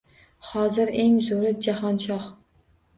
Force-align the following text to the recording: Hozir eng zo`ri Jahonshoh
Hozir 0.51 0.93
eng 1.05 1.21
zo`ri 1.29 1.55
Jahonshoh 1.69 2.29